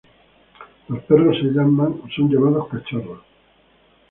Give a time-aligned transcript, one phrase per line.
[0.87, 1.53] Los perros son
[2.31, 3.21] llamados "cachorros".